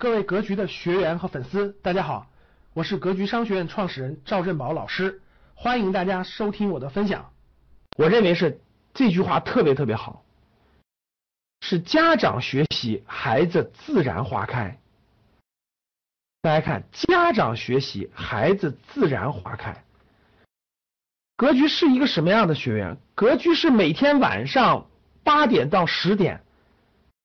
[0.00, 2.30] 各位格局的学员和粉丝，大家好，
[2.72, 5.20] 我是格局商学院创始人赵振宝老师，
[5.56, 7.32] 欢迎大家收听我的分享。
[7.96, 8.60] 我认为是
[8.94, 10.22] 这句话特别特别好，
[11.62, 14.78] 是家长学习，孩子自然花开。
[16.42, 19.82] 大家看，家长学习，孩子自然花开。
[21.36, 22.96] 格局是一个什么样的学员？
[23.16, 24.86] 格局是每天晚上
[25.24, 26.40] 八点到十点，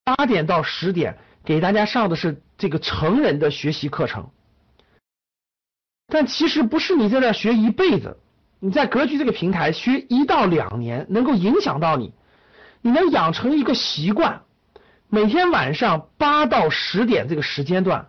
[0.04, 1.20] 八点到十点。
[1.46, 4.30] 给大家上的是这个成人的学习课程，
[6.08, 8.18] 但其实不是你在这学一辈子，
[8.60, 12.14] 你在格局这个平台学一到两年，能够影响到你，
[12.82, 14.44] 你能养成一个习惯，
[15.10, 18.08] 每天晚上八到十点这个时间段，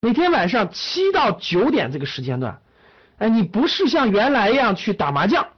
[0.00, 2.60] 每天晚上七到九点这个时间段，
[3.18, 5.48] 哎，你不是像原来一样去打麻将，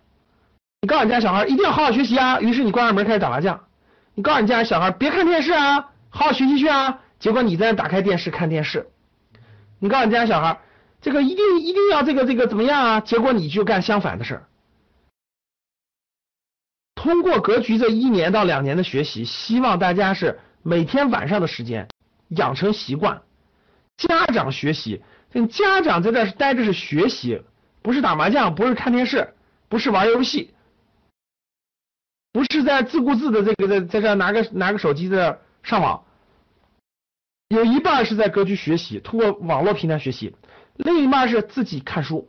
[0.80, 3.60] 你告诉你家小孩一定要好好学习啊，于是你关上门开始打麻将，
[4.14, 5.90] 你告诉你家小孩别看电视啊。
[6.10, 7.00] 好好学习去啊！
[7.18, 8.88] 结果你在那打开电视看电视，
[9.78, 10.60] 你告诉你家小孩，
[11.00, 13.00] 这个一定一定要这个这个怎么样啊？
[13.00, 14.48] 结果你就干相反的事儿。
[16.94, 21.88] 通过格局这一年到两年的学习，希望大家是每天晚上的时间
[22.28, 23.22] 养成习惯。
[23.96, 25.02] 家长学习，
[25.50, 27.42] 家长在这待着是学习，
[27.82, 29.34] 不是打麻将，不是看电视，
[29.68, 30.54] 不是玩游戏，
[32.32, 35.40] 不是在自顾自的这个在在这拿个拿个手机在这。
[35.68, 36.02] 上网，
[37.48, 40.34] 有一半是在格局学习，通过网络平台学习，
[40.76, 42.26] 另一半是自己看书。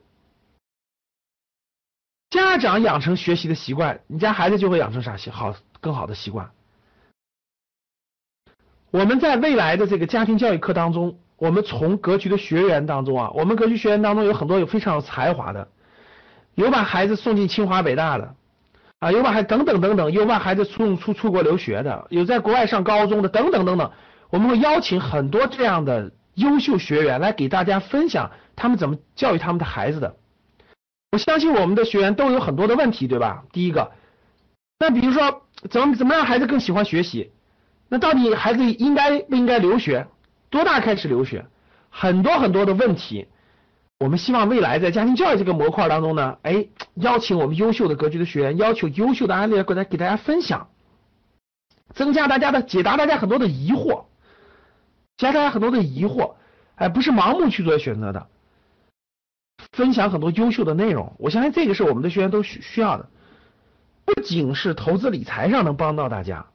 [2.30, 6.52] 家长养成学习的习惯，你家孩子就会养成啥习好更好的习惯。
[8.92, 15.72] 我们在未来的这个家庭教育课当中，我们从格局的学员当中啊，我们格局学员当中有很多有非常有才华的，
[16.56, 18.36] 有把孩子送进清华北大的。
[19.00, 23.92] 啊，有把孩等等等等，有把孩子出出出国留学的，有在国外上高中的，等等等等。
[24.30, 30.17] 我们会邀请很多这样的优秀学员来给大家分享他们怎么教育他们的孩子的。
[31.11, 33.45] 我相信我们的学员都有很多的问题，对吧？
[33.52, 33.92] 第一个，
[34.77, 37.32] 那比如说怎么怎么让孩子更喜欢学习？
[37.88, 40.08] 那到底孩子应该不应该留学？
[40.49, 41.45] 多大开始留学？
[41.89, 43.27] 很多很多的问题。
[43.99, 46.65] 我们希望未来在家庭教育这个模块当中呢，哎，
[46.95, 50.70] 邀请我们优秀的格局的学员，要求优秀的案例过来给大家分享，
[51.93, 54.05] 增加大家的解答，大家很多的疑惑，
[55.17, 56.36] 加大家很多的疑惑，
[56.76, 58.27] 哎，不是盲目去做选择的，
[59.73, 63.09] 分享很多优秀的内容，我相信这个是我们的学员都需需要的，
[64.05, 66.45] 不仅是投资理财上能帮到大家，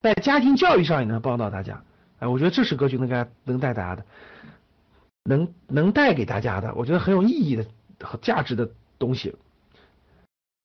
[0.00, 1.82] 在家庭教育上也能帮到大家，
[2.20, 4.04] 哎，我觉得这是格局能给能带大家的。
[5.28, 7.66] 能能带给大家的，我觉得很有意义的
[8.00, 9.36] 和价值的东西。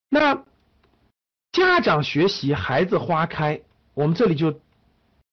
[0.10, 0.46] 那
[1.52, 3.62] 家长学习，孩子花开，
[3.94, 4.62] 我们这里就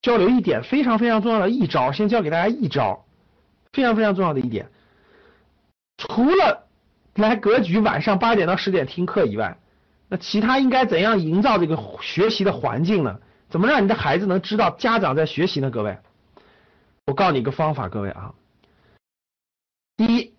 [0.02, 3.04] 交流一点非常非常重要的一招，先教给大家一招，
[3.72, 4.68] 非常非常重要的一点。
[5.96, 6.66] 除了
[7.14, 9.58] 来格局晚上八点到十点听课以外，
[10.08, 13.20] 那其他应该怎样营造这个学习的环境呢？
[13.48, 15.70] 怎么让你的孩子能知道家长在学习呢？
[15.70, 15.98] 各位，
[17.06, 18.34] 我告诉你一个方法，各位啊。
[19.96, 20.32] 第一，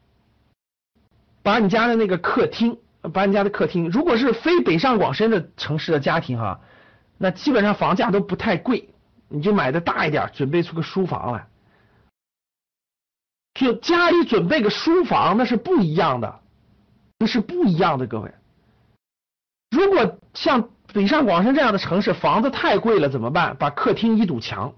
[1.51, 2.77] 把你家的那个客厅，
[3.11, 6.61] 把你家的客厅，如果是非北上广深的城市的家庭哈，
[7.17, 8.87] 那基本上房价都不太贵，
[9.27, 11.45] 你就买的大一点，准备出个书房来。
[13.53, 16.39] 就家里准备个书房，那是不一样的，
[17.19, 18.31] 那是不一样的，各位。
[19.71, 23.57] 如果像北上广深这样的城市，房子太贵了，怎么办？
[23.57, 24.73] 把客厅一堵墙，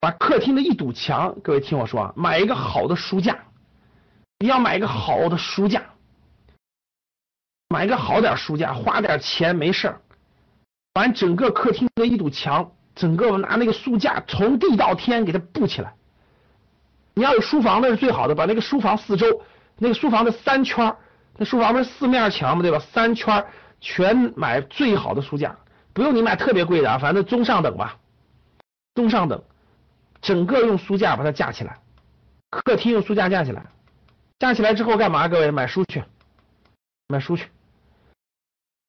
[0.00, 3.36] 把客厅的一堵墙，各位听我说啊，买一个好的书架。
[4.42, 5.82] 你要买一个好的书架，
[7.68, 10.00] 买一个好点书架，花点钱没事儿，
[10.94, 15.92] 把整个客厅的一堵墙，整个拿那个书架从地到天给它布起来。
[17.12, 19.42] 你要有书房那是最好的，把那个书房四周，
[19.76, 20.96] 那个书房的三圈儿，
[21.36, 22.78] 那书房不是四面墙嘛，对吧？
[22.78, 23.46] 三圈儿
[23.78, 25.54] 全买最好的书架，
[25.92, 27.98] 不用你买特别贵的啊，反正中上等吧，
[28.94, 29.42] 中上等，
[30.22, 31.78] 整个用书架把它架起来，
[32.48, 33.66] 客厅用书架架起来。
[34.40, 35.28] 架起来之后干嘛？
[35.28, 36.02] 各位买书去，
[37.08, 37.46] 买书去，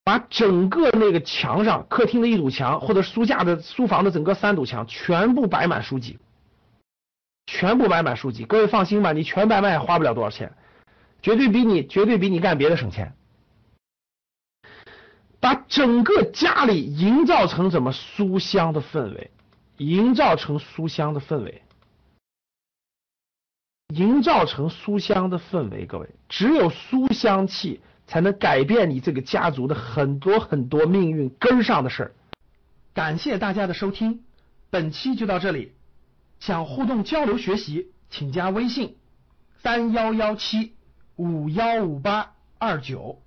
[0.05, 6.17] 把整个那个墙上，客厅的一堵墙，或者书架的书房的整个三堵墙，全部摆满书籍，
[7.47, 8.45] 全部摆满书籍。
[8.45, 10.53] 各位放心吧，你全摆满也花不了多少钱，
[11.21, 13.13] 绝对比你绝对比你干别的省钱。
[15.41, 19.31] 把整个家里营造成怎么书香的氛围，
[19.75, 21.61] 营造成书香的氛围。
[23.95, 32.11] 营造成书香的氛围各位只有书香气才能改变你这个家族的很多很多命运跟上的事儿。
[32.93, 34.23] 感谢大家的收听
[34.69, 35.73] 本期就到这里。
[36.39, 38.97] 想互动交流学习请加微信
[39.61, 40.73] 三幺幺七
[41.15, 43.21] 五幺五八二九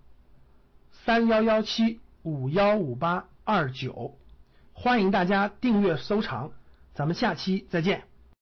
[0.90, 4.18] 三幺幺七五幺五八二九。
[4.72, 6.50] 欢迎大家订阅收藏
[6.92, 8.13] 咱们下期再见。